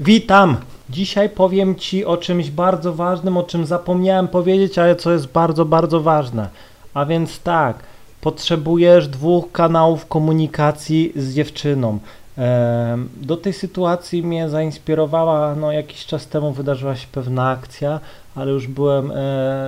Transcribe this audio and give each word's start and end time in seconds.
Witam! 0.00 0.56
Dzisiaj 0.90 1.30
powiem 1.30 1.74
Ci 1.74 2.04
o 2.04 2.16
czymś 2.16 2.50
bardzo 2.50 2.92
ważnym, 2.92 3.36
o 3.36 3.42
czym 3.42 3.66
zapomniałem 3.66 4.28
powiedzieć, 4.28 4.78
ale 4.78 4.96
co 4.96 5.12
jest 5.12 5.26
bardzo, 5.26 5.64
bardzo 5.64 6.00
ważne. 6.00 6.48
A 6.94 7.06
więc 7.06 7.40
tak, 7.40 7.78
potrzebujesz 8.20 9.08
dwóch 9.08 9.52
kanałów 9.52 10.06
komunikacji 10.06 11.12
z 11.16 11.34
dziewczyną. 11.34 11.98
Do 13.16 13.36
tej 13.36 13.52
sytuacji 13.52 14.22
mnie 14.22 14.48
zainspirowała, 14.48 15.54
no 15.54 15.72
jakiś 15.72 16.06
czas 16.06 16.26
temu 16.26 16.52
wydarzyła 16.52 16.96
się 16.96 17.06
pewna 17.12 17.50
akcja, 17.50 18.00
ale 18.34 18.52
już 18.52 18.66
byłem, 18.66 19.10
e, 19.10 19.14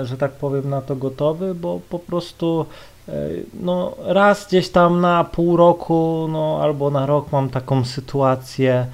że 0.07 0.17
tak 0.17 0.33
powiem, 0.33 0.71
na 0.71 0.81
to 0.81 0.97
gotowy, 0.97 1.55
bo 1.55 1.81
po 1.91 1.99
prostu 1.99 2.67
e, 3.09 3.13
no 3.61 3.95
raz 4.05 4.47
gdzieś 4.47 4.69
tam 4.69 5.01
na 5.01 5.25
pół 5.25 5.57
roku, 5.57 6.27
no 6.31 6.59
albo 6.63 6.91
na 6.91 7.07
rok 7.07 7.33
mam 7.33 7.51
taką 7.51 7.85
sytuację, 7.85 8.87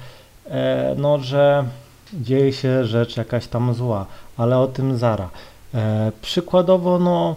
no 0.97 1.17
że 1.17 1.65
dzieje 2.13 2.53
się 2.53 2.85
rzecz 2.85 3.17
jakaś 3.17 3.47
tam 3.47 3.73
zła, 3.73 4.05
ale 4.37 4.57
o 4.57 4.67
tym 4.67 4.97
zara. 4.97 5.29
E, 5.73 6.11
przykładowo, 6.21 6.99
no 6.99 7.35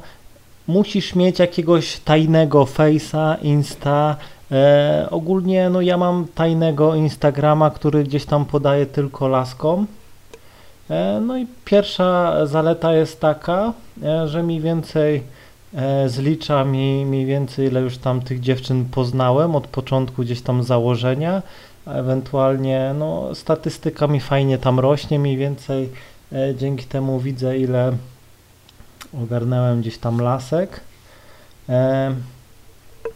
musisz 0.67 1.15
mieć 1.15 1.39
jakiegoś 1.39 2.01
tajnego 2.01 2.65
Face'a, 2.65 3.37
Insta. 3.43 4.17
E, 4.53 5.07
ogólnie, 5.11 5.71
no 5.71 5.81
ja 5.81 5.97
mam 5.97 6.27
tajnego 6.35 6.95
Instagrama, 6.95 7.71
który 7.71 8.05
gdzieś 8.05 8.25
tam 8.25 8.45
podaję 8.45 8.87
tylko 8.87 9.29
laskom. 9.29 9.87
E, 10.91 11.21
no 11.21 11.39
i 11.39 11.47
pierwsza 11.65 12.47
zaleta 12.47 12.95
jest 12.95 13.21
taka, 13.21 13.73
e, 14.03 14.29
że 14.29 14.43
mniej 14.43 14.61
więcej 14.61 15.23
e, 15.75 16.09
zlicza 16.09 16.65
mi 16.65 17.07
mniej 17.07 17.27
więcej 17.27 17.67
ile 17.67 17.81
już 17.81 17.99
tam 17.99 18.21
tych 18.21 18.41
dziewczyn 18.41 18.85
poznałem 18.85 19.57
od 19.57 19.67
początku 19.67 20.23
gdzieś 20.23 20.43
tam 20.43 20.63
założenia, 20.63 21.43
a 21.89 21.93
ewentualnie 21.93 22.95
no 22.99 23.35
statystyka 23.35 24.07
mi 24.07 24.21
fajnie 24.21 24.59
tam 24.59 24.81
rośnie 24.81 25.19
mniej 25.19 25.37
więcej, 25.37 25.93
e, 26.33 26.55
dzięki 26.55 26.85
temu 26.85 27.21
widzę 27.21 27.59
ile 27.59 27.93
ogarnęłem 29.23 29.81
gdzieś 29.81 29.99
tam 29.99 30.21
lasek. 30.21 30.81
E, 31.69 32.15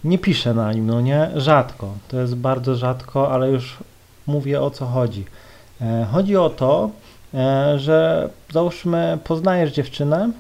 nie 0.04 0.18
piszę 0.18 0.54
na 0.54 0.72
nim, 0.72 0.86
no 0.86 1.00
nie, 1.00 1.30
rzadko, 1.36 1.94
to 2.08 2.20
jest 2.20 2.34
bardzo 2.34 2.74
rzadko, 2.74 3.32
ale 3.32 3.50
już 3.50 3.76
mówię 4.26 4.60
o 4.60 4.70
co 4.70 4.86
chodzi. 4.86 5.24
E, 5.80 6.06
chodzi 6.12 6.36
o 6.36 6.50
to, 6.50 6.90
że 7.76 8.28
załóżmy 8.52 9.18
poznajesz 9.24 9.72
dziewczynę, 9.72 10.30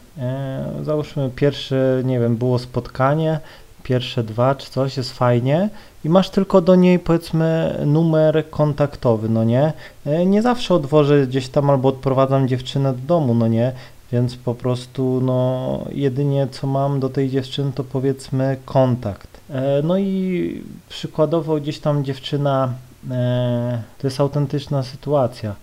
załóżmy 0.82 1.30
pierwszy, 1.36 2.02
nie 2.04 2.20
wiem, 2.20 2.36
było 2.36 2.58
spotkanie, 2.58 3.40
pierwsze 3.82 4.22
dwa 4.22 4.54
czy 4.54 4.70
coś, 4.70 4.96
jest 4.96 5.12
fajnie 5.12 5.68
i 6.04 6.08
masz 6.08 6.30
tylko 6.30 6.60
do 6.60 6.74
niej 6.74 6.98
powiedzmy 6.98 7.78
numer 7.86 8.50
kontaktowy, 8.50 9.28
no 9.28 9.44
nie? 9.44 9.72
E, 10.06 10.26
Nie 10.26 10.42
zawsze 10.42 10.74
odwożę 10.74 11.26
gdzieś 11.26 11.48
tam 11.48 11.70
albo 11.70 11.88
odprowadzam 11.88 12.48
dziewczynę 12.48 12.92
do 12.92 12.98
domu, 13.06 13.34
no 13.34 13.48
nie? 13.48 13.72
Więc 14.12 14.36
po 14.36 14.54
prostu, 14.54 15.20
no, 15.24 15.78
jedynie 15.92 16.48
co 16.50 16.66
mam 16.66 17.00
do 17.00 17.08
tej 17.08 17.30
dziewczyny 17.30 17.72
to 17.74 17.84
powiedzmy 17.84 18.56
kontakt. 18.64 19.40
E, 19.50 19.82
No 19.82 19.98
i 19.98 20.62
przykładowo 20.88 21.56
gdzieś 21.56 21.78
tam 21.78 22.04
dziewczyna, 22.04 22.72
e, 23.10 23.82
to 23.98 24.06
jest 24.06 24.20
autentyczna 24.20 24.82
sytuacja. 24.82 25.54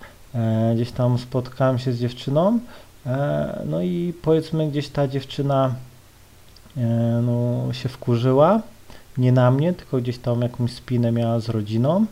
Gdzieś 0.74 0.92
tam 0.92 1.18
spotkałem 1.18 1.78
się 1.78 1.92
z 1.92 1.98
dziewczyną, 2.00 2.58
no 3.66 3.82
i 3.82 4.14
powiedzmy 4.22 4.68
gdzieś 4.68 4.88
ta 4.88 5.08
dziewczyna 5.08 5.74
no, 7.22 7.72
się 7.72 7.88
wkurzyła, 7.88 8.60
nie 9.18 9.32
na 9.32 9.50
mnie, 9.50 9.72
tylko 9.72 9.96
gdzieś 9.98 10.18
tam 10.18 10.42
jakąś 10.42 10.72
spinę 10.72 11.12
miała 11.12 11.40
z 11.40 11.48
rodziną. 11.48 12.06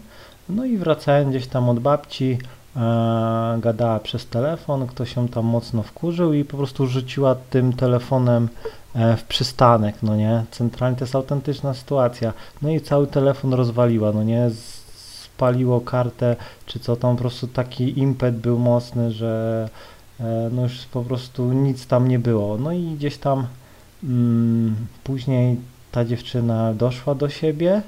No 0.48 0.64
i 0.64 0.76
wracając 0.76 1.30
gdzieś 1.30 1.46
tam 1.46 1.68
od 1.68 1.78
babci, 1.78 2.38
e, 2.76 3.58
gadała 3.60 4.00
przez 4.00 4.26
telefon, 4.26 4.86
ktoś 4.86 5.16
ją 5.16 5.28
tam 5.28 5.44
mocno 5.44 5.82
wkurzył 5.82 6.32
i 6.32 6.44
po 6.44 6.56
prostu 6.56 6.86
rzuciła 6.86 7.34
tym 7.50 7.72
telefonem 7.72 8.48
e, 8.94 9.16
w 9.16 9.24
przystanek, 9.24 9.94
no 10.02 10.16
nie? 10.16 10.44
Centralnie 10.50 10.96
to 10.96 11.04
jest 11.04 11.14
autentyczna 11.14 11.74
sytuacja. 11.74 12.32
No 12.62 12.70
i 12.70 12.80
cały 12.80 13.06
telefon 13.06 13.54
rozwaliła, 13.54 14.12
no 14.12 14.22
nie? 14.22 14.50
Spaliło 15.24 15.80
kartę, 15.80 16.36
czy 16.66 16.80
co 16.80 16.96
tam, 16.96 17.16
po 17.16 17.20
prostu 17.20 17.46
taki 17.46 17.98
impet 17.98 18.36
był 18.36 18.58
mocny, 18.58 19.10
że 19.10 19.68
e, 20.20 20.50
no 20.52 20.62
już 20.62 20.86
po 20.86 21.02
prostu 21.02 21.52
nic 21.52 21.86
tam 21.86 22.08
nie 22.08 22.18
było. 22.18 22.58
No 22.58 22.72
i 22.72 22.82
gdzieś 22.82 23.18
tam 23.18 23.46
później 25.04 25.56
ta 25.92 26.04
dziewczyna 26.04 26.74
doszła 26.74 27.14
do 27.14 27.28
siebie, 27.28 27.82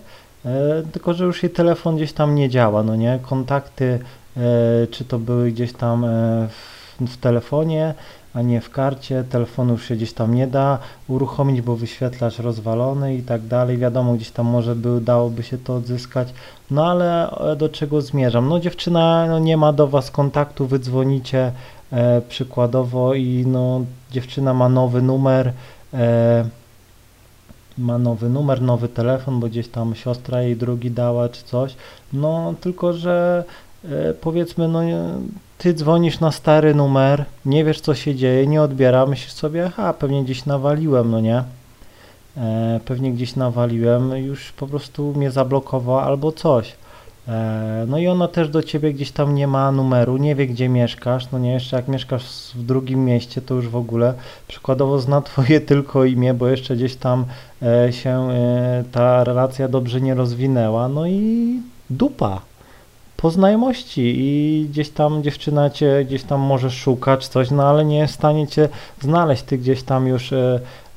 e, 0.44 0.82
tylko 0.93 1.15
że 1.15 1.25
już 1.25 1.43
jej 1.43 1.53
telefon 1.53 1.97
gdzieś 1.97 2.12
tam 2.12 2.34
nie 2.34 2.48
działa, 2.48 2.82
no 2.82 2.97
nie? 2.97 3.19
Kontakty, 3.22 3.98
e, 4.37 4.41
czy 4.87 5.04
to 5.04 5.19
były 5.19 5.50
gdzieś 5.50 5.72
tam 5.72 6.04
e, 6.04 6.09
w, 6.48 7.06
w 7.06 7.16
telefonie, 7.16 7.94
a 8.34 8.43
nie 8.43 8.60
w 8.60 8.71
karcie, 8.71 9.25
telefonu 9.25 9.72
już 9.72 9.88
się 9.88 9.97
gdzieś 9.97 10.12
tam 10.12 10.34
nie 10.34 10.47
da 10.47 10.78
uruchomić, 11.09 11.60
bo 11.60 11.76
wyświetlacz 11.76 12.38
rozwalony 12.38 13.15
i 13.16 13.22
tak 13.22 13.42
dalej, 13.42 13.78
wiadomo, 13.78 14.15
gdzieś 14.15 14.31
tam 14.31 14.47
może 14.47 14.77
by, 14.77 15.00
dałoby 15.00 15.42
się 15.42 15.59
to 15.59 15.77
odzyskać, 15.77 16.34
no 16.71 16.87
ale 16.87 17.31
do 17.56 17.69
czego 17.69 18.00
zmierzam? 18.00 18.48
No 18.48 18.60
dziewczyna 18.60 19.27
no, 19.28 19.38
nie 19.38 19.56
ma 19.56 19.72
do 19.72 19.87
Was 19.87 20.10
kontaktu, 20.10 20.66
wy 20.66 20.78
dzwonicie 20.78 21.53
e, 21.92 22.21
przykładowo 22.28 23.15
i 23.15 23.44
no 23.47 23.84
dziewczyna 24.10 24.54
ma 24.54 24.69
nowy 24.69 25.03
numer, 25.03 25.53
ma 27.78 27.98
nowy 27.98 28.28
numer, 28.28 28.62
nowy 28.62 28.88
telefon, 28.88 29.40
bo 29.40 29.46
gdzieś 29.46 29.68
tam 29.68 29.94
siostra 29.94 30.42
jej 30.42 30.56
drugi 30.56 30.90
dała 30.90 31.28
czy 31.28 31.44
coś. 31.44 31.74
No 32.12 32.54
tylko, 32.60 32.92
że 32.92 33.44
e, 33.84 34.14
powiedzmy, 34.14 34.68
no 34.68 34.80
ty 35.58 35.74
dzwonisz 35.74 36.20
na 36.20 36.32
stary 36.32 36.74
numer, 36.74 37.24
nie 37.44 37.64
wiesz 37.64 37.80
co 37.80 37.94
się 37.94 38.14
dzieje, 38.14 38.46
nie 38.46 38.62
odbiera, 38.62 39.06
myślisz 39.06 39.32
sobie, 39.32 39.66
aha, 39.66 39.92
pewnie 39.92 40.24
gdzieś 40.24 40.46
nawaliłem, 40.46 41.10
no 41.10 41.20
nie? 41.20 41.42
E, 42.36 42.80
pewnie 42.84 43.12
gdzieś 43.12 43.36
nawaliłem, 43.36 44.10
już 44.16 44.52
po 44.52 44.66
prostu 44.66 45.14
mnie 45.16 45.30
zablokowała 45.30 46.02
albo 46.02 46.32
coś. 46.32 46.72
E, 47.28 47.84
no 47.88 47.98
i 47.98 48.08
ona 48.08 48.28
też 48.28 48.48
do 48.48 48.62
ciebie 48.62 48.92
gdzieś 48.92 49.10
tam 49.10 49.34
nie 49.34 49.47
ma 49.47 49.72
numeru, 49.72 50.16
nie 50.16 50.34
wie 50.34 50.47
gdzie 50.47 50.69
mieszkasz, 50.69 51.31
no 51.32 51.38
nie, 51.38 51.53
jeszcze 51.53 51.76
jak 51.76 51.88
mieszkasz 51.88 52.53
w 52.54 52.62
drugim 52.62 53.04
mieście, 53.04 53.42
to 53.42 53.54
już 53.54 53.69
w 53.69 53.76
ogóle 53.76 54.14
przykładowo 54.48 54.98
zna 54.98 55.20
twoje 55.20 55.60
tylko 55.70 56.04
imię, 56.04 56.34
bo 56.34 56.48
jeszcze 56.48 56.76
gdzieś 56.76 56.97
tam 56.97 57.25
e, 57.62 57.92
się 57.92 58.30
e, 58.30 58.84
ta 58.92 59.25
relacja 59.25 59.69
dobrze 59.69 60.00
nie 60.00 60.14
rozwinęła, 60.14 60.88
no 60.88 61.06
i 61.06 61.54
dupa. 61.91 62.41
Po 63.16 63.30
znajomości 63.30 64.14
i 64.19 64.66
gdzieś 64.70 64.91
tam 64.91 65.22
dziewczyna 65.22 65.70
cię 65.70 66.04
gdzieś 66.04 66.22
tam 66.22 66.41
może 66.41 66.70
szukać 66.70 67.28
coś, 67.28 67.50
no 67.50 67.69
ale 67.69 67.84
nie 67.84 67.98
jest 67.98 68.12
w 68.12 68.16
stanie 68.16 68.48
cię 68.48 68.69
znaleźć, 69.00 69.42
ty 69.42 69.59
gdzieś 69.59 69.82
tam 69.82 70.06
już 70.06 70.32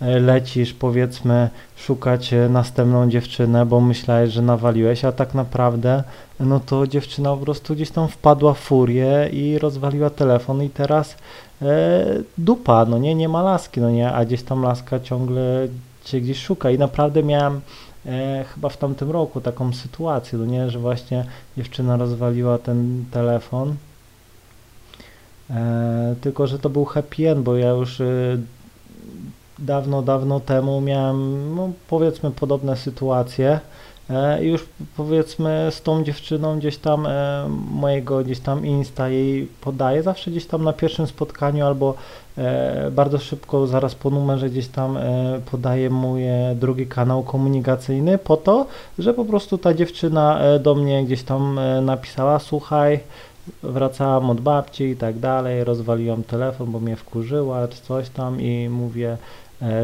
lecisz 0.03 0.73
powiedzmy 0.73 1.49
szukać 1.75 2.33
e, 2.33 2.49
następną 2.49 3.09
dziewczynę, 3.09 3.65
bo 3.65 3.81
myślałeś, 3.81 4.31
że 4.31 4.41
nawaliłeś, 4.41 5.05
a 5.05 5.11
tak 5.11 5.33
naprawdę 5.33 6.03
no 6.39 6.59
to 6.59 6.87
dziewczyna 6.87 7.29
po 7.29 7.37
prostu 7.37 7.75
gdzieś 7.75 7.91
tam 7.91 8.07
wpadła 8.07 8.53
w 8.53 8.59
furię 8.59 9.29
i 9.31 9.59
rozwaliła 9.59 10.09
telefon 10.09 10.63
i 10.63 10.69
teraz 10.69 11.17
e, 11.61 12.05
dupa, 12.37 12.85
no 12.85 12.97
nie, 12.97 13.15
nie 13.15 13.29
ma 13.29 13.41
laski, 13.41 13.81
no 13.81 13.91
nie, 13.91 14.11
a 14.11 14.25
gdzieś 14.25 14.43
tam 14.43 14.61
laska 14.61 14.99
ciągle 14.99 15.67
cię 16.03 16.21
gdzieś 16.21 16.39
szuka. 16.39 16.71
I 16.71 16.77
naprawdę 16.77 17.23
miałem 17.23 17.61
e, 18.05 18.45
chyba 18.53 18.69
w 18.69 18.77
tamtym 18.77 19.11
roku 19.11 19.41
taką 19.41 19.73
sytuację, 19.73 20.39
no 20.39 20.45
nie, 20.45 20.69
że 20.69 20.79
właśnie 20.79 21.25
dziewczyna 21.57 21.97
rozwaliła 21.97 22.57
ten 22.57 23.05
telefon, 23.11 23.75
e, 25.49 26.15
tylko 26.21 26.47
że 26.47 26.59
to 26.59 26.69
był 26.69 26.85
happy 26.85 27.29
end, 27.29 27.41
bo 27.41 27.55
ja 27.55 27.69
już 27.69 28.01
e, 28.01 28.05
dawno, 29.59 30.01
dawno 30.01 30.39
temu 30.39 30.81
miałem, 30.81 31.55
no, 31.55 31.69
powiedzmy, 31.87 32.31
podobne 32.31 32.77
sytuacje 32.77 33.59
e, 34.09 34.43
i 34.43 34.47
już 34.47 34.65
powiedzmy 34.97 35.67
z 35.71 35.81
tą 35.81 36.03
dziewczyną 36.03 36.59
gdzieś 36.59 36.77
tam 36.77 37.05
e, 37.05 37.49
mojego 37.71 38.23
gdzieś 38.23 38.39
tam 38.39 38.65
Insta 38.65 39.09
jej 39.09 39.47
podaję, 39.61 40.03
zawsze 40.03 40.31
gdzieś 40.31 40.45
tam 40.45 40.63
na 40.63 40.73
pierwszym 40.73 41.07
spotkaniu 41.07 41.65
albo 41.65 41.93
e, 42.37 42.91
bardzo 42.91 43.17
szybko, 43.17 43.67
zaraz 43.67 43.95
po 43.95 44.09
numerze 44.09 44.49
gdzieś 44.49 44.67
tam 44.67 44.97
e, 44.97 45.39
podaję 45.51 45.89
mój 45.89 46.21
drugi 46.55 46.87
kanał 46.87 47.23
komunikacyjny 47.23 48.17
po 48.17 48.37
to, 48.37 48.65
że 48.99 49.13
po 49.13 49.25
prostu 49.25 49.57
ta 49.57 49.73
dziewczyna 49.73 50.39
e, 50.39 50.59
do 50.59 50.75
mnie 50.75 51.05
gdzieś 51.05 51.23
tam 51.23 51.59
e, 51.59 51.81
napisała, 51.81 52.39
słuchaj, 52.39 52.99
wracałam 53.63 54.29
od 54.29 54.41
babci 54.41 54.83
i 54.83 54.95
tak 54.95 55.19
dalej, 55.19 55.63
rozwaliłam 55.63 56.23
telefon, 56.23 56.71
bo 56.71 56.79
mnie 56.79 56.95
wkurzyła 56.95 57.67
czy 57.67 57.81
coś 57.81 58.09
tam 58.09 58.41
i 58.41 58.69
mówię, 58.69 59.17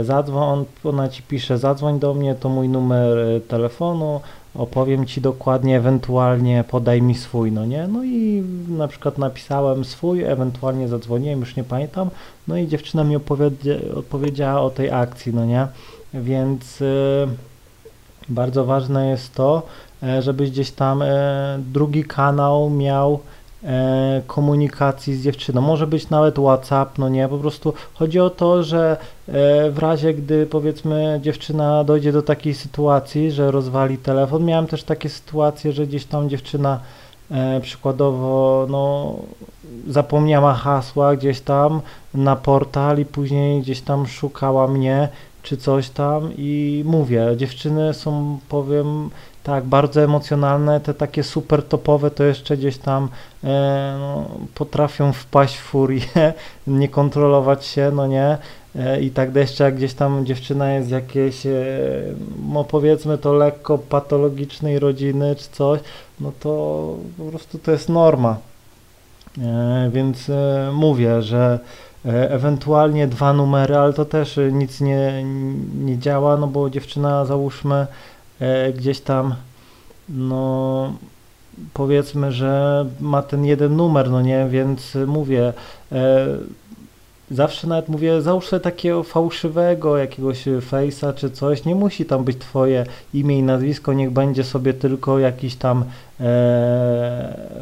zadzwoń, 0.01 0.65
ona 0.83 1.09
ci 1.09 1.23
pisze, 1.23 1.57
zadzwoń 1.57 1.99
do 1.99 2.13
mnie, 2.13 2.35
to 2.35 2.49
mój 2.49 2.69
numer 2.69 3.17
e, 3.17 3.39
telefonu, 3.39 4.21
opowiem 4.55 5.05
ci 5.05 5.21
dokładnie, 5.21 5.77
ewentualnie 5.77 6.63
podaj 6.69 7.01
mi 7.01 7.15
swój, 7.15 7.51
no 7.51 7.65
nie? 7.65 7.87
No 7.87 8.03
i 8.03 8.43
na 8.67 8.87
przykład 8.87 9.17
napisałem 9.17 9.85
swój, 9.85 10.23
ewentualnie 10.23 10.87
zadzwoniłem, 10.87 11.39
już 11.39 11.55
nie 11.55 11.63
pamiętam, 11.63 12.09
no 12.47 12.57
i 12.57 12.67
dziewczyna 12.67 13.03
mi 13.03 13.15
opowiedziała 13.95 14.61
o 14.61 14.69
tej 14.69 14.91
akcji, 14.91 15.33
no 15.33 15.45
nie? 15.45 15.67
Więc 16.13 16.81
e, 16.81 16.85
bardzo 18.29 18.65
ważne 18.65 19.09
jest 19.09 19.33
to, 19.35 19.63
e, 20.03 20.21
żebyś 20.21 20.51
gdzieś 20.51 20.71
tam 20.71 21.01
e, 21.01 21.59
drugi 21.73 22.03
kanał 22.03 22.69
miał 22.69 23.13
e, 23.13 23.38
komunikacji 24.27 25.15
z 25.15 25.23
dziewczyną. 25.23 25.61
Może 25.61 25.87
być 25.87 26.09
nawet 26.09 26.35
WhatsApp, 26.39 26.97
no 26.97 27.09
nie, 27.09 27.27
po 27.27 27.37
prostu 27.37 27.73
chodzi 27.93 28.19
o 28.19 28.29
to, 28.29 28.63
że 28.63 28.97
e, 29.27 29.71
w 29.71 29.77
razie 29.77 30.13
gdy 30.13 30.45
powiedzmy 30.45 31.19
dziewczyna 31.23 31.83
dojdzie 31.83 32.11
do 32.11 32.21
takiej 32.21 32.53
sytuacji, 32.53 33.31
że 33.31 33.51
rozwali 33.51 33.97
telefon, 33.97 34.45
miałem 34.45 34.67
też 34.67 34.83
takie 34.83 35.09
sytuacje, 35.09 35.71
że 35.71 35.87
gdzieś 35.87 36.05
tam 36.05 36.29
dziewczyna 36.29 36.79
e, 37.31 37.59
przykładowo 37.61 38.67
no 38.69 39.15
zapomniała 39.87 40.53
hasła 40.53 41.15
gdzieś 41.15 41.41
tam 41.41 41.81
na 42.13 42.35
portal 42.35 42.99
i 42.99 43.05
później 43.05 43.61
gdzieś 43.61 43.81
tam 43.81 44.07
szukała 44.07 44.67
mnie 44.67 45.09
czy 45.43 45.57
coś 45.57 45.89
tam 45.89 46.31
i 46.37 46.83
mówię, 46.85 47.27
dziewczyny 47.37 47.93
są 47.93 48.39
powiem 48.49 49.09
tak, 49.43 49.63
bardzo 49.63 50.01
emocjonalne, 50.03 50.79
te 50.79 50.93
takie 50.93 51.23
super 51.23 51.63
topowe 51.63 52.11
to 52.11 52.23
jeszcze 52.23 52.57
gdzieś 52.57 52.77
tam 52.77 53.09
e, 53.43 53.95
no, 53.99 54.25
potrafią 54.55 55.13
wpaść 55.13 55.57
w 55.57 55.61
furię, 55.61 56.33
nie 56.67 56.87
kontrolować 56.87 57.65
się, 57.65 57.91
no 57.95 58.07
nie, 58.07 58.37
e, 58.75 59.01
i 59.01 59.11
tak 59.11 59.35
jeszcze 59.35 59.63
jak 59.63 59.75
gdzieś 59.75 59.93
tam 59.93 60.25
dziewczyna 60.25 60.73
jest 60.73 60.87
z 60.87 60.91
jakiejś, 60.91 61.45
e, 61.45 61.51
no 62.53 62.63
powiedzmy 62.63 63.17
to 63.17 63.33
lekko 63.33 63.77
patologicznej 63.77 64.79
rodziny 64.79 65.35
czy 65.35 65.49
coś, 65.51 65.79
no 66.19 66.31
to 66.39 66.95
po 67.17 67.23
prostu 67.23 67.59
to 67.59 67.71
jest 67.71 67.89
norma. 67.89 68.37
E, 69.37 69.89
więc 69.93 70.29
e, 70.29 70.71
mówię, 70.73 71.21
że 71.21 71.59
ewentualnie 72.05 73.07
dwa 73.07 73.33
numery, 73.33 73.77
ale 73.77 73.93
to 73.93 74.05
też 74.05 74.39
nic 74.51 74.81
nie, 74.81 75.23
nie 75.79 75.97
działa, 75.97 76.37
no 76.37 76.47
bo 76.47 76.69
dziewczyna 76.69 77.25
załóżmy 77.25 77.87
gdzieś 78.75 79.01
tam 79.01 79.35
no 80.09 80.93
powiedzmy, 81.73 82.31
że 82.31 82.85
ma 82.99 83.21
ten 83.21 83.45
jeden 83.45 83.75
numer, 83.75 84.11
no 84.11 84.21
nie, 84.21 84.47
więc 84.49 84.97
mówię, 85.07 85.53
zawsze 87.31 87.67
nawet 87.67 87.89
mówię, 87.89 88.21
załóż 88.21 88.47
sobie 88.47 88.59
takiego 88.59 89.03
fałszywego 89.03 89.97
jakiegoś 89.97 90.45
face'a 90.45 91.13
czy 91.13 91.31
coś, 91.31 91.65
nie 91.65 91.75
musi 91.75 92.05
tam 92.05 92.23
być 92.23 92.37
twoje 92.37 92.85
imię 93.13 93.39
i 93.39 93.43
nazwisko, 93.43 93.93
niech 93.93 94.11
będzie 94.11 94.43
sobie 94.43 94.73
tylko 94.73 95.19
jakiś 95.19 95.55
tam 95.55 95.83
e, 95.83 95.85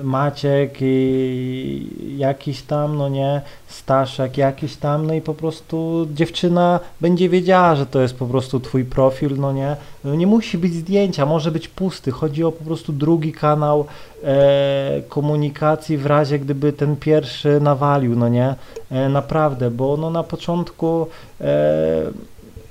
Maciek 0.04 0.78
i 0.82 2.16
jakiś 2.18 2.62
tam, 2.62 2.98
no 2.98 3.10
nie, 3.10 3.42
Staszek 3.68 4.38
jakiś 4.38 4.76
tam, 4.76 5.08
no 5.08 5.14
i 5.14 5.22
po 5.22 5.34
prostu 5.34 6.08
dziewczyna 6.14 6.80
będzie 7.02 7.30
wiedziała, 7.30 7.76
że 7.76 7.86
to 7.86 8.02
jest 8.02 8.16
po 8.16 8.26
prostu 8.26 8.60
twój 8.60 8.86
profil, 8.86 9.38
no 9.38 9.54
nie, 9.54 9.76
no 10.04 10.16
nie 10.16 10.28
musi 10.28 10.58
być 10.58 10.74
zdjęcia, 10.74 11.26
może 11.26 11.52
być 11.52 11.68
pusty, 11.68 12.12
chodzi 12.12 12.44
o 12.44 12.52
po 12.52 12.64
prostu 12.64 12.94
drugi 12.94 13.34
kanał 13.34 13.86
e, 14.24 15.02
komunikacji 15.10 15.98
w 15.98 16.06
razie 16.06 16.40
gdyby 16.40 16.74
ten 16.74 16.96
pierwszy 16.96 17.60
nawalił, 17.62 18.16
no 18.16 18.30
nie, 18.30 18.56
e, 18.92 19.10
naprawdę, 19.10 19.72
bo 19.72 19.98
no 19.98 20.10
na 20.10 20.24
początku 20.24 21.08
e, 21.42 22.02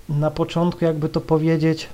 na 0.09 0.31
początku 0.31 0.85
jakby 0.85 1.09
to 1.09 1.21
powiedzieć 1.21 1.89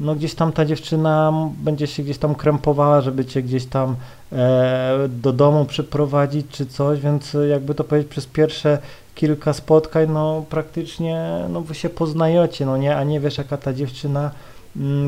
no 0.00 0.14
gdzieś 0.14 0.34
tam 0.34 0.52
ta 0.52 0.64
dziewczyna 0.64 1.32
będzie 1.64 1.86
się 1.86 2.02
gdzieś 2.02 2.18
tam 2.18 2.34
krępowała, 2.34 3.00
żeby 3.00 3.24
cię 3.24 3.42
gdzieś 3.42 3.66
tam 3.66 3.96
e, 4.32 5.08
do 5.08 5.32
domu 5.32 5.64
przyprowadzić 5.64 6.46
czy 6.50 6.66
coś, 6.66 7.00
więc 7.00 7.36
jakby 7.50 7.74
to 7.74 7.84
powiedzieć 7.84 8.10
przez 8.10 8.26
pierwsze 8.26 8.78
kilka 9.14 9.52
spotkań, 9.52 10.10
no 10.10 10.44
praktycznie 10.50 11.44
no 11.48 11.60
wy 11.60 11.74
się 11.74 11.88
poznajecie, 11.88 12.66
no 12.66 12.76
nie, 12.76 12.96
a 12.96 13.04
nie 13.04 13.20
wiesz 13.20 13.38
jaka 13.38 13.56
ta 13.56 13.72
dziewczyna 13.72 14.30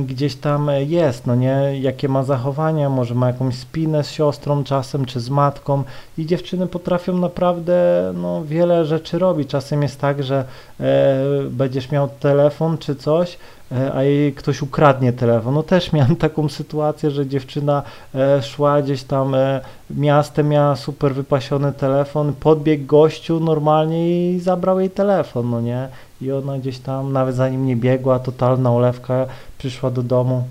gdzieś 0.06 0.36
tam 0.36 0.70
jest, 0.86 1.26
no 1.26 1.34
nie, 1.34 1.78
jakie 1.80 2.08
ma 2.08 2.22
zachowania, 2.22 2.90
może 2.90 3.14
ma 3.14 3.26
jakąś 3.26 3.54
spinę 3.54 4.04
z 4.04 4.10
siostrą 4.10 4.64
czasem, 4.64 5.04
czy 5.04 5.20
z 5.20 5.30
matką 5.30 5.82
i 6.18 6.26
dziewczyny 6.26 6.66
potrafią 6.66 7.18
naprawdę 7.18 7.72
no, 8.14 8.44
wiele 8.44 8.84
rzeczy 8.84 9.18
robić. 9.18 9.48
Czasem 9.48 9.82
jest 9.82 10.00
tak, 10.00 10.22
że 10.22 10.44
e, 10.80 11.24
będziesz 11.50 11.90
miał 11.90 12.08
telefon 12.08 12.78
czy 12.78 12.96
coś, 12.96 13.38
e, 13.72 13.94
a 13.94 14.02
jej 14.02 14.32
ktoś 14.32 14.62
ukradnie 14.62 15.12
telefon. 15.12 15.54
No 15.54 15.62
też 15.62 15.92
miałem 15.92 16.16
taką 16.26 16.48
sytuację, 16.48 17.10
że 17.10 17.26
dziewczyna 17.26 17.82
e, 18.14 18.42
szła 18.42 18.82
gdzieś 18.82 19.02
tam 19.02 19.34
e, 19.34 19.60
miastem, 19.90 20.48
miała 20.48 20.76
super 20.76 21.14
wypasiony 21.14 21.72
telefon, 21.72 22.32
podbiegł 22.40 22.86
gościu 22.86 23.40
normalnie 23.40 24.30
i 24.32 24.40
zabrał 24.40 24.80
jej 24.80 24.90
telefon, 24.90 25.50
no 25.50 25.60
nie? 25.60 25.88
I 26.20 26.32
ona 26.32 26.58
gdzieś 26.58 26.78
tam, 26.78 27.12
nawet 27.12 27.34
zanim 27.34 27.66
nie 27.66 27.76
biegła, 27.76 28.18
totalna 28.18 28.72
olewka, 28.72 29.26
przyszła 29.58 29.90
do 29.90 30.02
domu, 30.02 30.44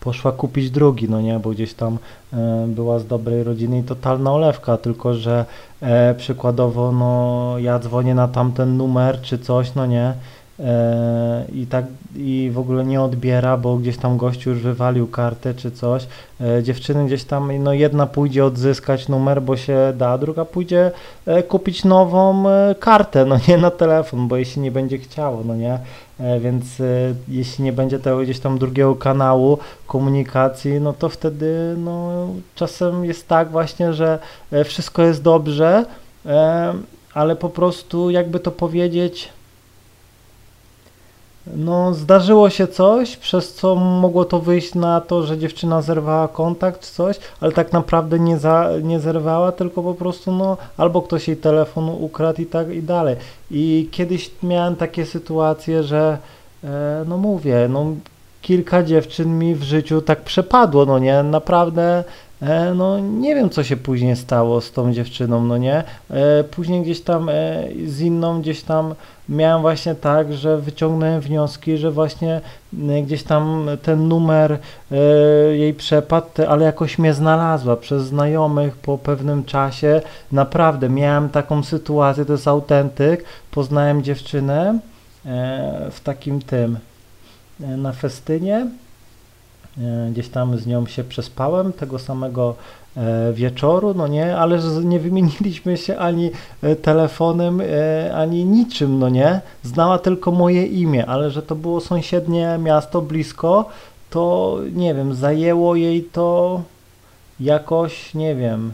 poszła 0.00 0.32
kupić 0.32 0.70
drugi, 0.70 1.08
no 1.08 1.20
nie, 1.20 1.38
bo 1.38 1.50
gdzieś 1.50 1.74
tam 1.74 1.98
e, 2.32 2.66
była 2.68 2.98
z 2.98 3.06
dobrej 3.06 3.42
rodziny 3.42 3.78
i 3.78 3.82
totalna 3.82 4.32
olewka, 4.32 4.76
tylko 4.76 5.14
że 5.14 5.44
e, 5.80 6.14
przykładowo, 6.14 6.92
no 6.92 7.54
ja 7.58 7.78
dzwonię 7.78 8.14
na 8.14 8.28
tamten 8.28 8.76
numer 8.76 9.20
czy 9.22 9.38
coś, 9.38 9.74
no 9.74 9.86
nie, 9.86 10.14
i 11.52 11.66
tak 11.70 11.84
i 12.16 12.50
w 12.52 12.58
ogóle 12.58 12.84
nie 12.84 13.02
odbiera, 13.02 13.56
bo 13.56 13.76
gdzieś 13.76 13.96
tam 13.96 14.16
gościu 14.16 14.50
już 14.50 14.58
wywalił 14.58 15.06
kartę 15.06 15.54
czy 15.54 15.70
coś. 15.70 16.06
E, 16.40 16.62
dziewczyny 16.62 17.06
gdzieś 17.06 17.24
tam, 17.24 17.62
no 17.62 17.72
jedna 17.72 18.06
pójdzie 18.06 18.44
odzyskać 18.44 19.08
numer, 19.08 19.42
bo 19.42 19.56
się 19.56 19.92
da, 19.96 20.18
druga 20.18 20.44
pójdzie 20.44 20.90
e, 21.26 21.42
kupić 21.42 21.84
nową 21.84 22.44
kartę, 22.80 23.24
no 23.24 23.36
nie 23.48 23.58
na 23.58 23.70
telefon, 23.70 24.28
bo 24.28 24.36
jeśli 24.36 24.62
nie 24.62 24.70
będzie 24.70 24.98
chciało, 24.98 25.42
no 25.44 25.56
nie. 25.56 25.78
Więc 26.40 26.64
jeśli 27.28 27.64
nie 27.64 27.72
będzie 27.72 27.98
tego 27.98 28.18
gdzieś 28.18 28.40
tam 28.40 28.58
drugiego 28.58 28.94
kanału 28.94 29.58
komunikacji, 29.86 30.80
no 30.80 30.92
to 30.92 31.08
wtedy 31.08 31.74
no 31.78 32.26
czasem 32.54 33.04
jest 33.04 33.28
tak 33.28 33.50
właśnie, 33.50 33.92
że 33.92 34.18
wszystko 34.64 35.02
jest 35.02 35.22
dobrze, 35.22 35.84
ale 37.14 37.36
po 37.36 37.48
prostu 37.48 38.10
jakby 38.10 38.40
to 38.40 38.50
powiedzieć, 38.50 39.28
no, 41.54 41.94
zdarzyło 41.94 42.50
się 42.50 42.66
coś, 42.66 43.16
przez 43.16 43.54
co 43.54 43.74
mogło 43.74 44.24
to 44.24 44.40
wyjść 44.40 44.74
na 44.74 45.00
to, 45.00 45.22
że 45.22 45.38
dziewczyna 45.38 45.82
zerwała 45.82 46.28
kontakt 46.28 46.80
czy 46.80 46.92
coś, 46.92 47.18
ale 47.40 47.52
tak 47.52 47.72
naprawdę 47.72 48.18
nie, 48.18 48.38
za, 48.38 48.70
nie 48.82 49.00
zerwała, 49.00 49.52
tylko 49.52 49.82
po 49.82 49.94
prostu, 49.94 50.32
no, 50.32 50.56
albo 50.76 51.02
ktoś 51.02 51.28
jej 51.28 51.36
telefon 51.36 51.88
ukradł 51.88 52.42
i 52.42 52.46
tak 52.46 52.70
i 52.70 52.82
dalej. 52.82 53.16
I 53.50 53.88
kiedyś 53.90 54.30
miałem 54.42 54.76
takie 54.76 55.06
sytuacje, 55.06 55.82
że, 55.82 56.18
e, 56.64 57.04
no 57.08 57.18
mówię, 57.18 57.68
no, 57.70 57.86
kilka 58.42 58.82
dziewczyn 58.82 59.38
mi 59.38 59.54
w 59.54 59.62
życiu 59.62 60.00
tak 60.00 60.20
przepadło, 60.20 60.86
no 60.86 60.98
nie, 60.98 61.22
naprawdę 61.22 62.04
no 62.74 63.00
nie 63.00 63.34
wiem, 63.34 63.50
co 63.50 63.64
się 63.64 63.76
później 63.76 64.16
stało 64.16 64.60
z 64.60 64.72
tą 64.72 64.92
dziewczyną, 64.92 65.44
no 65.44 65.58
nie. 65.58 65.84
E, 66.10 66.44
później 66.44 66.82
gdzieś 66.82 67.00
tam 67.00 67.28
e, 67.28 67.32
z 67.86 68.00
inną 68.00 68.40
gdzieś 68.40 68.62
tam 68.62 68.94
miałem 69.28 69.62
właśnie 69.62 69.94
tak, 69.94 70.32
że 70.32 70.58
wyciągnąłem 70.58 71.20
wnioski, 71.20 71.76
że 71.76 71.90
właśnie 71.90 72.40
gdzieś 73.04 73.22
tam 73.22 73.66
ten 73.82 74.08
numer 74.08 74.58
jej 75.52 75.74
przepadł, 75.74 76.28
ale 76.48 76.64
jakoś 76.64 76.98
mnie 76.98 77.14
znalazła 77.14 77.76
przez 77.76 78.04
znajomych 78.04 78.76
po 78.76 78.98
pewnym 78.98 79.44
czasie. 79.44 80.00
Naprawdę 80.32 80.88
miałem 80.88 81.28
taką 81.28 81.62
sytuację, 81.62 82.24
to 82.24 82.32
jest 82.32 82.48
autentyk. 82.48 83.24
Poznałem 83.50 84.02
dziewczynę 84.02 84.78
w 85.90 86.00
takim 86.04 86.42
tym 86.42 86.78
na 87.60 87.92
festynie 87.92 88.66
E, 88.66 88.85
gdzieś 90.10 90.28
tam 90.28 90.58
z 90.58 90.66
nią 90.66 90.86
się 90.86 91.04
przespałem 91.04 91.72
tego 91.72 91.98
samego 91.98 92.54
e, 92.96 93.32
wieczoru, 93.32 93.94
no 93.94 94.06
nie, 94.06 94.36
ale 94.36 94.58
nie 94.84 95.00
wymieniliśmy 95.00 95.76
się 95.76 95.98
ani 95.98 96.30
e, 96.62 96.76
telefonem, 96.76 97.62
ani 98.14 98.44
niczym, 98.44 98.98
no 98.98 99.08
nie. 99.08 99.40
Znała 99.62 99.98
tylko 99.98 100.30
moje 100.30 100.66
imię, 100.66 101.06
ale 101.06 101.30
że 101.30 101.42
to 101.42 101.54
było 101.54 101.80
sąsiednie 101.80 102.58
miasto 102.62 103.02
blisko, 103.02 103.68
to 104.10 104.56
nie 104.72 104.94
wiem, 104.94 105.14
zajęło 105.14 105.76
jej 105.76 106.04
to 106.04 106.62
jakoś, 107.40 108.14
nie 108.14 108.34
wiem, 108.34 108.72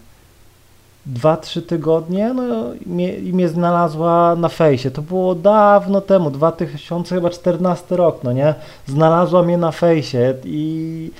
2-3 1.06 1.62
tygodnie 1.62 2.35
no, 2.35 2.75
i, 2.75 2.88
mnie, 2.88 3.14
i 3.14 3.32
mnie 3.32 3.49
znalazła 3.49 4.37
na 4.37 4.49
fejsie. 4.49 4.90
To 4.90 5.02
było 5.02 5.35
dawno 5.35 6.00
temu, 6.00 6.30
2014 6.30 7.97
rok, 7.97 8.25
no 8.25 8.32
nie? 8.32 8.54
Znalazła 8.87 9.42
mnie 9.42 9.59
na 9.59 9.73
fejsie 9.73 10.35
i, 10.44 11.11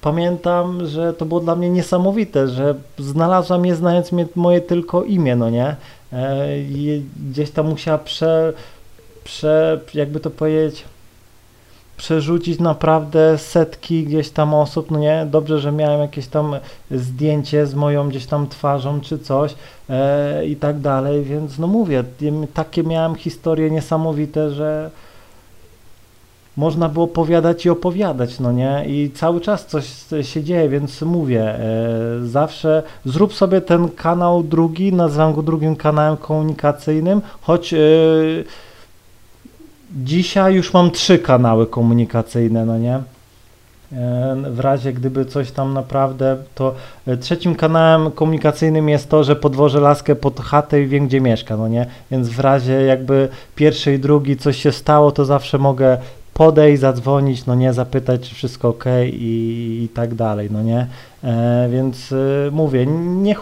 pamiętam, 0.00 0.86
że 0.86 1.12
to 1.12 1.24
było 1.24 1.40
dla 1.40 1.56
mnie 1.56 1.70
niesamowite, 1.70 2.48
że 2.48 2.74
znalazła 2.98 3.58
mnie 3.58 3.74
znając 3.74 4.12
mnie, 4.12 4.26
moje 4.34 4.60
tylko 4.60 5.04
imię, 5.04 5.36
no 5.36 5.50
nie? 5.50 5.76
E, 6.12 6.46
gdzieś 7.30 7.50
tam 7.50 7.68
musiała 7.68 7.98
prze, 7.98 8.52
prze, 9.24 9.80
jakby 9.94 10.20
to 10.20 10.30
powiedzieć, 10.30 10.84
przerzucić 11.96 12.60
naprawdę 12.60 13.38
setki 13.38 14.04
gdzieś 14.04 14.30
tam 14.30 14.54
osób, 14.54 14.90
no 14.90 14.98
nie, 14.98 15.26
dobrze, 15.30 15.58
że 15.58 15.72
miałem 15.72 16.00
jakieś 16.00 16.26
tam 16.26 16.56
zdjęcie 16.90 17.66
z 17.66 17.74
moją 17.74 18.08
gdzieś 18.08 18.26
tam 18.26 18.48
twarzą 18.48 19.00
czy 19.00 19.18
coś 19.18 19.54
e, 19.90 20.46
i 20.46 20.56
tak 20.56 20.80
dalej, 20.80 21.24
więc 21.24 21.58
no 21.58 21.66
mówię, 21.66 22.04
takie 22.54 22.82
miałem 22.82 23.14
historie 23.14 23.70
niesamowite, 23.70 24.50
że 24.50 24.90
można 26.56 26.88
było 26.88 27.04
opowiadać 27.04 27.66
i 27.66 27.70
opowiadać, 27.70 28.40
no 28.40 28.52
nie? 28.52 28.84
I 28.86 29.10
cały 29.10 29.40
czas 29.40 29.66
coś 29.66 29.86
się 30.22 30.44
dzieje, 30.44 30.68
więc 30.68 31.02
mówię, 31.02 31.42
e, 31.42 31.60
zawsze 32.22 32.82
zrób 33.04 33.34
sobie 33.34 33.60
ten 33.60 33.88
kanał 33.88 34.42
drugi, 34.42 34.92
nazywam 34.92 35.34
go 35.34 35.42
drugim 35.42 35.76
kanałem 35.76 36.16
komunikacyjnym, 36.16 37.22
choć 37.40 37.74
e, 37.74 37.78
dzisiaj 39.96 40.54
już 40.54 40.72
mam 40.72 40.90
trzy 40.90 41.18
kanały 41.18 41.66
komunikacyjne, 41.66 42.66
no 42.66 42.78
nie? 42.78 43.00
E, 43.92 44.36
w 44.50 44.60
razie 44.60 44.92
gdyby 44.92 45.24
coś 45.24 45.50
tam 45.50 45.74
naprawdę, 45.74 46.36
to 46.54 46.74
e, 47.06 47.16
trzecim 47.16 47.54
kanałem 47.54 48.10
komunikacyjnym 48.10 48.88
jest 48.88 49.10
to, 49.10 49.24
że 49.24 49.36
podwożę 49.36 49.80
laskę 49.80 50.16
pod 50.16 50.40
chatę 50.40 50.82
i 50.82 50.86
wiem 50.86 51.06
gdzie 51.06 51.20
mieszka, 51.20 51.56
no 51.56 51.68
nie? 51.68 51.86
Więc 52.10 52.28
w 52.28 52.40
razie 52.40 52.72
jakby 52.72 53.28
pierwszy 53.54 53.94
i 53.94 53.98
drugi 53.98 54.36
coś 54.36 54.62
się 54.62 54.72
stało, 54.72 55.12
to 55.12 55.24
zawsze 55.24 55.58
mogę 55.58 55.98
podejść, 56.34 56.80
zadzwonić, 56.80 57.46
no 57.46 57.54
nie, 57.54 57.72
zapytać, 57.72 58.28
czy 58.28 58.34
wszystko 58.34 58.68
ok 58.68 58.84
i, 59.12 59.80
i 59.84 59.88
tak 59.94 60.14
dalej, 60.14 60.48
no 60.52 60.62
nie. 60.62 60.86
E, 61.24 61.68
więc 61.70 62.12
y, 62.12 62.50
mówię, 62.52 62.86
nie, 62.86 63.36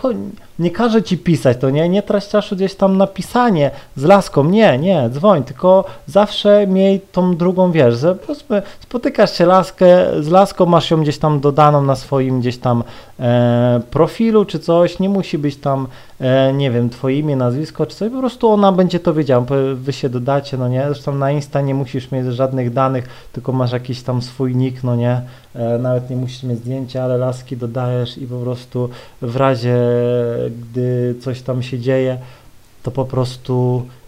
nie 0.59 0.71
każę 0.71 1.03
ci 1.03 1.19
pisać, 1.19 1.59
to 1.59 1.71
nie, 1.71 1.89
nie 1.89 2.03
trać 2.03 2.29
czasu 2.29 2.57
gdzieś 2.57 2.75
tam 2.75 2.97
na 2.97 3.07
pisanie 3.07 3.71
z 3.97 4.05
laską, 4.05 4.45
nie, 4.45 4.79
nie, 4.79 5.11
dzwoń, 5.11 5.45
tylko 5.45 5.85
zawsze 6.07 6.67
miej 6.67 7.01
tą 7.13 7.37
drugą, 7.37 7.73
wiesz, 7.73 7.99
że 7.99 8.17
spotykasz 8.81 9.39
się 9.39 9.47
laskę, 9.47 9.87
z 10.21 10.29
laską 10.29 10.67
masz 10.67 10.91
ją 10.91 11.03
gdzieś 11.03 11.19
tam 11.19 11.41
dodaną 11.41 11.83
na 11.83 11.97
swoim 11.97 12.41
gdzieś 12.41 12.59
tam 12.59 12.85
e, 13.21 13.81
profilu 13.91 14.45
czy 14.45 14.59
coś, 14.59 14.99
nie 14.99 15.09
musi 15.09 15.39
być 15.39 15.57
tam, 15.57 15.87
e, 16.21 16.53
nie 16.53 16.71
wiem, 16.71 16.91
twoje 16.91 17.19
imię, 17.19 17.37
nazwisko 17.37 17.87
czy 17.87 17.97
coś, 17.97 18.13
po 18.13 18.19
prostu 18.19 18.51
ona 18.51 18.73
będzie 18.73 19.01
to 19.01 19.15
wiedziała, 19.15 19.47
wy 19.75 19.93
się 19.93 20.09
dodacie, 20.09 20.57
no 20.57 20.69
nie, 20.69 20.85
zresztą 20.87 21.15
na 21.15 21.31
Insta 21.31 21.61
nie 21.61 21.75
musisz 21.75 22.11
mieć 22.11 22.27
żadnych 22.27 22.73
danych, 22.73 23.09
tylko 23.33 23.53
masz 23.53 23.73
jakiś 23.73 24.03
tam 24.03 24.23
swój 24.23 24.57
nick, 24.57 24.85
no 24.85 24.97
nie, 24.97 25.11
e, 25.13 25.23
nawet 25.79 26.11
nie 26.11 26.17
musisz 26.17 26.43
mieć 26.43 26.59
zdjęcia, 26.59 27.05
ale 27.05 27.17
laski 27.17 27.57
dodajesz 27.57 28.19
i 28.19 28.27
po 28.27 28.39
prostu 28.39 28.89
w 29.23 29.37
razie, 29.37 29.77
gdy 30.61 31.15
coś 31.21 31.43
tam 31.43 31.63
się 31.63 31.79
dzieje, 31.79 32.19
to 32.83 32.91
po 32.91 33.05
prostu 33.05 33.83
E, 33.83 34.04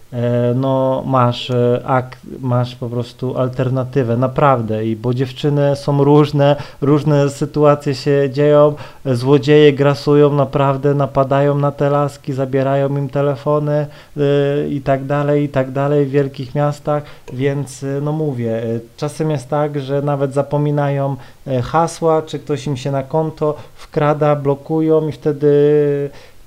no 0.55 1.03
masz 1.05 1.49
e, 1.49 1.81
ak, 1.85 2.17
masz 2.39 2.75
po 2.75 2.89
prostu 2.89 3.37
alternatywę, 3.37 4.17
naprawdę, 4.17 4.85
i 4.85 4.95
bo 4.95 5.13
dziewczyny 5.13 5.75
są 5.75 6.03
różne, 6.03 6.55
różne 6.81 7.29
sytuacje 7.29 7.95
się 7.95 8.29
dzieją, 8.31 8.75
złodzieje 9.05 9.73
grasują, 9.73 10.33
naprawdę 10.33 10.93
napadają 10.93 11.57
na 11.57 11.71
te 11.71 11.89
laski, 11.89 12.33
zabierają 12.33 12.97
im 12.97 13.09
telefony 13.09 13.87
y, 14.17 14.69
i 14.69 14.81
tak 14.81 15.05
dalej, 15.05 15.43
i 15.43 15.49
tak 15.49 15.71
dalej 15.71 16.05
w 16.05 16.09
wielkich 16.09 16.55
miastach, 16.55 17.03
więc 17.33 17.85
no 18.01 18.11
mówię, 18.11 18.61
czasem 18.97 19.31
jest 19.31 19.49
tak, 19.49 19.79
że 19.79 20.01
nawet 20.01 20.33
zapominają 20.33 21.15
hasła, 21.63 22.21
czy 22.21 22.39
ktoś 22.39 22.67
im 22.67 22.77
się 22.77 22.91
na 22.91 23.03
konto 23.03 23.55
wkrada, 23.75 24.35
blokują 24.35 25.07
i 25.07 25.11
wtedy 25.11 25.49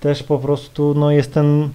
też 0.01 0.23
po 0.23 0.39
prostu 0.39 0.95
no 0.95 1.11
jest 1.11 1.35
ten 1.35 1.69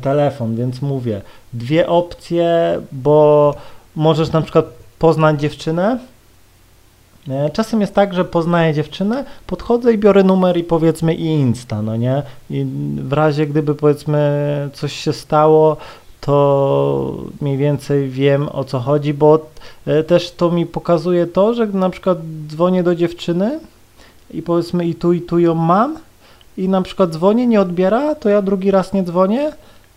telefon, 0.00 0.56
więc 0.56 0.82
mówię, 0.82 1.20
dwie 1.52 1.88
opcje, 1.88 2.80
bo 2.92 3.54
możesz 3.96 4.32
na 4.32 4.42
przykład 4.42 4.64
poznać 4.98 5.40
dziewczynę. 5.40 5.98
Czasem 7.52 7.80
jest 7.80 7.94
tak, 7.94 8.14
że 8.14 8.24
poznaję 8.24 8.74
dziewczynę, 8.74 9.24
podchodzę 9.46 9.92
i 9.92 9.98
biorę 9.98 10.24
numer 10.24 10.56
i 10.56 10.64
powiedzmy 10.64 11.14
i 11.14 11.24
Insta, 11.24 11.82
no 11.82 11.96
nie? 11.96 12.22
I 12.50 12.66
w 12.96 13.12
razie 13.12 13.46
gdyby 13.46 13.74
powiedzmy 13.74 14.70
coś 14.72 14.92
się 14.92 15.12
stało, 15.12 15.76
to 16.20 17.16
mniej 17.40 17.56
więcej 17.56 18.08
wiem 18.08 18.48
o 18.48 18.64
co 18.64 18.78
chodzi, 18.80 19.14
bo 19.14 19.46
e, 19.86 20.02
też 20.02 20.30
to 20.30 20.50
mi 20.50 20.66
pokazuje 20.66 21.26
to, 21.26 21.54
że 21.54 21.66
na 21.66 21.90
przykład 21.90 22.18
dzwonię 22.48 22.82
do 22.82 22.94
dziewczyny 22.94 23.60
i 24.30 24.42
powiedzmy 24.42 24.86
i 24.86 24.94
tu 24.94 25.12
i 25.12 25.20
tu 25.20 25.38
ją 25.38 25.54
mam, 25.54 25.98
i 26.58 26.68
na 26.68 26.82
przykład 26.82 27.10
dzwonię, 27.10 27.46
nie 27.46 27.60
odbiera, 27.60 28.14
to 28.14 28.28
ja 28.28 28.42
drugi 28.42 28.70
raz 28.70 28.92
nie 28.92 29.02
dzwonię, 29.02 29.52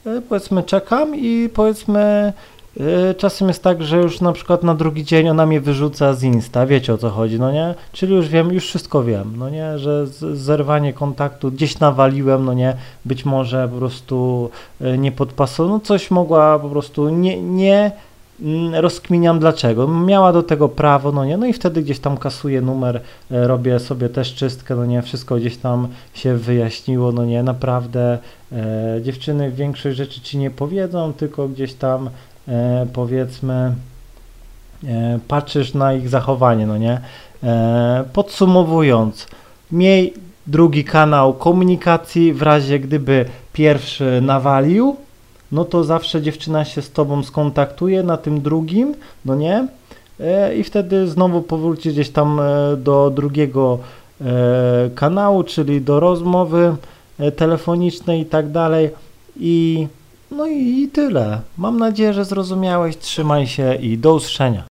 e, 0.05 0.21
powiedzmy 0.29 0.63
czekam 0.63 1.15
i 1.15 1.49
powiedzmy 1.53 2.33
e, 2.79 3.13
czasem 3.13 3.47
jest 3.47 3.63
tak, 3.63 3.83
że 3.83 3.97
już 3.97 4.21
na 4.21 4.33
przykład 4.33 4.63
na 4.63 4.75
drugi 4.75 5.05
dzień 5.05 5.29
ona 5.29 5.45
mnie 5.45 5.61
wyrzuca 5.61 6.13
z 6.13 6.23
Insta, 6.23 6.65
wiecie 6.65 6.93
o 6.93 6.97
co 6.97 7.09
chodzi, 7.09 7.39
no 7.39 7.51
nie? 7.51 7.75
Czyli 7.91 8.15
już 8.15 8.27
wiem, 8.27 8.51
już 8.51 8.65
wszystko 8.65 9.03
wiem, 9.03 9.33
no 9.37 9.49
nie? 9.49 9.79
Że 9.79 10.07
zerwanie 10.33 10.93
kontaktu 10.93 11.51
gdzieś 11.51 11.79
nawaliłem, 11.79 12.45
no 12.45 12.53
nie? 12.53 12.75
Być 13.05 13.25
może 13.25 13.69
po 13.73 13.77
prostu 13.77 14.49
e, 14.81 14.97
nie 14.97 15.11
podpasował, 15.11 15.73
no 15.73 15.79
coś 15.79 16.11
mogła 16.11 16.59
po 16.59 16.69
prostu 16.69 17.09
nie, 17.09 17.41
nie 17.41 17.91
rozkminiam 18.73 19.39
dlaczego. 19.39 19.87
Miała 19.87 20.33
do 20.33 20.43
tego 20.43 20.69
prawo, 20.69 21.11
no 21.11 21.25
nie, 21.25 21.37
no 21.37 21.45
i 21.45 21.53
wtedy 21.53 21.83
gdzieś 21.83 21.99
tam 21.99 22.17
kasuję 22.17 22.61
numer, 22.61 23.01
e, 23.31 23.47
robię 23.47 23.79
sobie 23.79 24.09
też 24.09 24.35
czystkę, 24.35 24.75
no 24.75 24.85
nie, 24.85 25.01
wszystko 25.01 25.35
gdzieś 25.35 25.57
tam 25.57 25.87
się 26.13 26.37
wyjaśniło, 26.37 27.11
no 27.11 27.25
nie, 27.25 27.43
naprawdę 27.43 28.17
e, 28.51 28.99
dziewczyny 29.01 29.51
większość 29.51 29.97
rzeczy 29.97 30.21
ci 30.21 30.37
nie 30.37 30.51
powiedzą, 30.51 31.13
tylko 31.13 31.47
gdzieś 31.47 31.73
tam 31.73 32.09
e, 32.47 32.87
powiedzmy 32.93 33.75
e, 34.87 35.19
patrzysz 35.27 35.73
na 35.73 35.93
ich 35.93 36.09
zachowanie, 36.09 36.67
no 36.67 36.77
nie. 36.77 37.01
E, 37.43 38.03
podsumowując, 38.13 39.27
miej 39.71 40.13
drugi 40.47 40.83
kanał 40.83 41.33
komunikacji 41.33 42.33
w 42.33 42.41
razie 42.41 42.79
gdyby 42.79 43.25
pierwszy 43.53 44.21
nawalił, 44.21 44.95
no 45.51 45.65
to 45.65 45.83
zawsze 45.83 46.21
dziewczyna 46.21 46.65
się 46.65 46.81
z 46.81 46.91
tobą 46.91 47.23
skontaktuje 47.23 48.03
na 48.03 48.17
tym 48.17 48.41
drugim, 48.41 48.95
no 49.25 49.35
nie? 49.35 49.67
E, 50.19 50.55
I 50.55 50.63
wtedy 50.63 51.07
znowu 51.07 51.41
powróci 51.41 51.89
gdzieś 51.89 52.09
tam 52.09 52.39
e, 52.39 52.77
do 52.77 53.09
drugiego 53.09 53.79
e, 54.21 54.89
kanału, 54.95 55.43
czyli 55.43 55.81
do 55.81 55.99
rozmowy 55.99 56.75
telefonicznej 57.35 58.21
i 58.21 58.25
tak 58.25 58.51
dalej. 58.51 58.89
I 59.39 59.87
no 60.31 60.47
i 60.47 60.89
tyle. 60.93 61.41
Mam 61.57 61.79
nadzieję, 61.79 62.13
że 62.13 62.25
zrozumiałeś. 62.25 62.97
Trzymaj 62.97 63.47
się 63.47 63.75
i 63.75 63.97
do 63.97 64.13
usłyszenia. 64.13 64.59